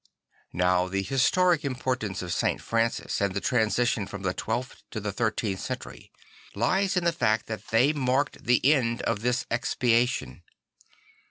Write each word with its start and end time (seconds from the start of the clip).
Now 0.53 0.87
the 0.87 1.03
historic 1.03 1.63
importance 1.63 2.23
of 2.23 2.33
St. 2.33 2.59
Francis 2.59 3.21
and 3.21 3.35
the 3.35 3.39
transition 3.39 4.07
from 4.07 4.23
the 4.23 4.33
twelfth 4.33 4.81
to 4.89 4.99
the 4.99 5.11
thirteenth 5.11 5.59
century, 5.59 6.11
lies 6.55 6.97
in 6.97 7.03
the 7.03 7.11
fact 7.13 7.45
that 7.45 7.67
they 7.67 7.93
marked 7.93 8.43
the 8.45 8.65
end 8.73 9.03
of 9.03 9.19
this 9.19 9.45
expiation. 9.51 10.41